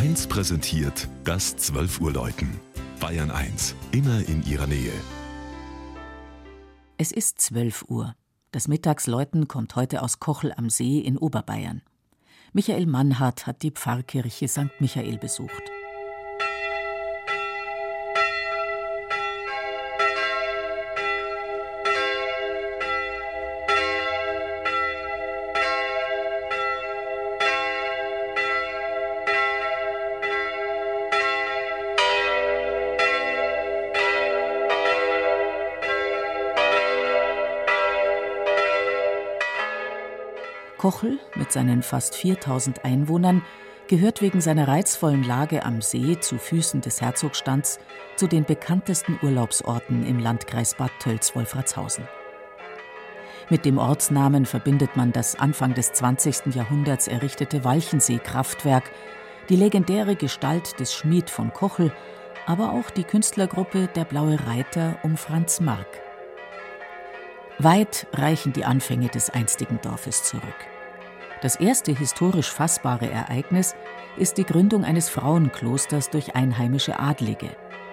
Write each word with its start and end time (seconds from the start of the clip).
1 0.00 0.28
präsentiert 0.28 1.08
das 1.24 1.58
12 1.58 2.00
Uhr 2.00 2.10
Läuten. 2.10 2.58
Bayern 3.00 3.30
1, 3.30 3.74
immer 3.92 4.26
in 4.30 4.42
ihrer 4.46 4.66
Nähe. 4.66 4.94
Es 6.96 7.12
ist 7.12 7.38
12 7.42 7.84
Uhr. 7.86 8.14
Das 8.50 8.66
Mittagsläuten 8.66 9.46
kommt 9.46 9.76
heute 9.76 10.00
aus 10.00 10.18
Kochel 10.18 10.54
am 10.56 10.70
See 10.70 11.00
in 11.00 11.18
Oberbayern. 11.18 11.82
Michael 12.54 12.86
Mannhardt 12.86 13.46
hat 13.46 13.62
die 13.62 13.72
Pfarrkirche 13.72 14.48
St. 14.48 14.70
Michael 14.80 15.18
besucht. 15.18 15.70
Kochel 40.80 41.18
mit 41.34 41.52
seinen 41.52 41.82
fast 41.82 42.16
4000 42.16 42.86
Einwohnern 42.86 43.42
gehört 43.86 44.22
wegen 44.22 44.40
seiner 44.40 44.66
reizvollen 44.66 45.22
Lage 45.22 45.62
am 45.62 45.82
See 45.82 46.18
zu 46.18 46.38
Füßen 46.38 46.80
des 46.80 47.02
Herzogstands 47.02 47.78
zu 48.16 48.26
den 48.26 48.46
bekanntesten 48.46 49.18
Urlaubsorten 49.20 50.06
im 50.06 50.18
Landkreis 50.18 50.76
Bad 50.76 50.92
Tölz-Wolfratshausen. 51.00 52.08
Mit 53.50 53.66
dem 53.66 53.76
Ortsnamen 53.76 54.46
verbindet 54.46 54.96
man 54.96 55.12
das 55.12 55.38
Anfang 55.38 55.74
des 55.74 55.92
20. 55.92 56.54
Jahrhunderts 56.54 57.08
errichtete 57.08 57.62
Walchensee-Kraftwerk, 57.62 58.84
die 59.50 59.56
legendäre 59.56 60.16
Gestalt 60.16 60.80
des 60.80 60.94
Schmied 60.94 61.28
von 61.28 61.52
Kochel, 61.52 61.92
aber 62.46 62.72
auch 62.72 62.88
die 62.88 63.04
Künstlergruppe 63.04 63.90
Der 63.94 64.06
Blaue 64.06 64.38
Reiter 64.46 64.98
um 65.02 65.18
Franz 65.18 65.60
Mark. 65.60 66.09
Weit 67.62 68.06
reichen 68.14 68.54
die 68.54 68.64
Anfänge 68.64 69.08
des 69.08 69.28
einstigen 69.28 69.80
Dorfes 69.82 70.22
zurück. 70.22 70.42
Das 71.42 71.56
erste 71.56 71.92
historisch 71.92 72.50
fassbare 72.50 73.10
Ereignis 73.10 73.74
ist 74.16 74.38
die 74.38 74.46
Gründung 74.46 74.82
eines 74.82 75.10
Frauenklosters 75.10 76.08
durch 76.08 76.34
einheimische 76.34 76.98
Adlige. 76.98 77.50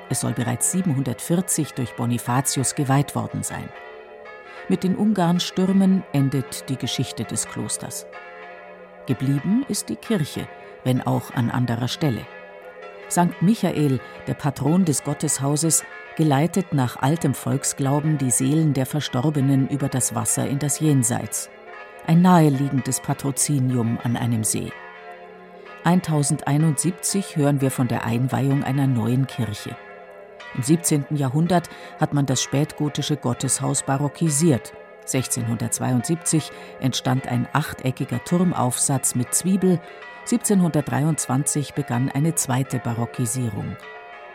Es 0.09 0.21
soll 0.21 0.31
bereits 0.31 0.71
740 0.71 1.73
durch 1.73 1.97
Bonifatius 1.97 2.75
geweiht 2.75 3.13
worden 3.13 3.43
sein. 3.43 3.67
Mit 4.69 4.85
den 4.85 4.95
Ungarnstürmen 4.95 6.03
endet 6.13 6.69
die 6.69 6.77
Geschichte 6.77 7.25
des 7.25 7.45
Klosters. 7.45 8.07
Geblieben 9.05 9.65
ist 9.67 9.89
die 9.89 9.97
Kirche, 9.97 10.47
wenn 10.85 11.02
auch 11.02 11.33
an 11.33 11.52
anderer 11.52 11.89
Stelle. 11.89 12.25
St. 13.11 13.41
Michael, 13.41 13.99
der 14.27 14.33
Patron 14.33 14.85
des 14.85 15.03
Gotteshauses, 15.03 15.83
geleitet 16.17 16.73
nach 16.73 16.97
altem 16.97 17.35
Volksglauben 17.35 18.17
die 18.17 18.31
Seelen 18.31 18.73
der 18.73 18.87
Verstorbenen 18.87 19.69
über 19.69 19.87
das 19.87 20.15
Wasser 20.15 20.47
in 20.47 20.57
das 20.57 20.79
Jenseits. 20.79 21.49
Ein 22.07 22.23
naheliegendes 22.23 22.99
Patrozinium 23.01 23.99
an 24.03 24.17
einem 24.17 24.43
See. 24.43 24.71
1071 25.83 27.37
hören 27.37 27.61
wir 27.61 27.69
von 27.69 27.87
der 27.87 28.03
Einweihung 28.03 28.63
einer 28.63 28.87
neuen 28.87 29.27
Kirche. 29.27 29.77
Im 30.55 30.63
17. 30.63 31.05
Jahrhundert 31.11 31.69
hat 31.99 32.15
man 32.15 32.25
das 32.25 32.41
spätgotische 32.41 33.15
Gotteshaus 33.15 33.83
barockisiert. 33.83 34.73
1672 35.02 36.52
entstand 36.79 37.27
ein 37.27 37.47
achteckiger 37.53 38.23
Turmaufsatz 38.23 39.13
mit 39.13 39.35
Zwiebel. 39.35 39.79
1723 40.21 41.75
begann 41.75 42.09
eine 42.09 42.33
zweite 42.33 42.79
Barockisierung 42.79 43.77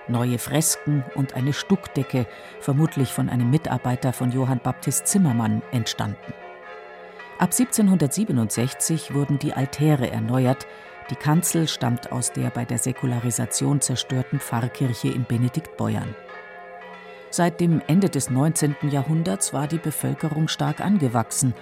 neue 0.09 0.39
Fresken 0.39 1.05
und 1.15 1.35
eine 1.35 1.53
Stuckdecke, 1.53 2.27
vermutlich 2.61 3.13
von 3.13 3.29
einem 3.29 3.51
Mitarbeiter 3.51 4.13
von 4.13 4.33
Johann 4.33 4.61
Baptist 4.61 5.07
Zimmermann, 5.07 5.63
entstanden. 5.73 6.35
Ab 7.39 7.51
1767 7.51 9.15
wurden 9.15 9.39
die 9.39 9.53
Altäre 9.53 10.11
erneuert, 10.11 10.67
die 11.11 11.17
Kanzel 11.17 11.67
stammt 11.67 12.13
aus 12.13 12.33
der 12.33 12.51
bei 12.51 12.65
der 12.65 12.79
Säkularisation 12.79 13.81
zerstörten 13.81 14.39
Pfarrkirche 14.39 15.09
in 15.09 15.25
Benediktbeuern. 15.25 16.15
Seit 17.31 17.61
dem 17.61 17.83
Ende 17.87 18.11
des 18.11 18.31
19. 18.31 18.77
Jahrhunderts 18.91 19.53
war 19.53 19.67
die 19.67 19.79
Bevölkerung 19.79 20.49
stark 20.49 20.81
angewachsen, 20.81 21.55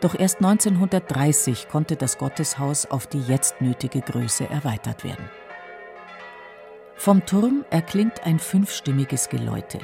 doch 0.00 0.18
erst 0.18 0.38
1930 0.38 1.68
konnte 1.68 1.96
das 1.96 2.18
Gotteshaus 2.18 2.86
auf 2.86 3.06
die 3.06 3.20
jetzt 3.20 3.60
nötige 3.60 4.00
Größe 4.00 4.48
erweitert 4.48 5.04
werden. 5.04 5.28
Vom 7.08 7.24
Turm 7.24 7.64
erklingt 7.70 8.26
ein 8.26 8.38
fünfstimmiges 8.38 9.30
Geläute. 9.30 9.78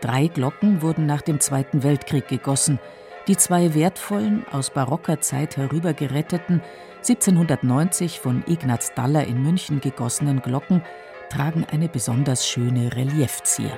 Drei 0.00 0.28
Glocken 0.28 0.82
wurden 0.82 1.04
nach 1.04 1.20
dem 1.20 1.40
Zweiten 1.40 1.82
Weltkrieg 1.82 2.28
gegossen. 2.28 2.78
Die 3.26 3.36
zwei 3.36 3.74
wertvollen, 3.74 4.46
aus 4.52 4.70
barocker 4.70 5.20
Zeit 5.20 5.56
herübergeretteten, 5.56 6.62
1790 6.98 8.20
von 8.20 8.44
Ignaz 8.46 8.94
Daller 8.94 9.26
in 9.26 9.42
München 9.42 9.80
gegossenen 9.80 10.42
Glocken 10.42 10.84
tragen 11.28 11.66
eine 11.72 11.88
besonders 11.88 12.46
schöne 12.46 12.94
Reliefzier. 12.94 13.76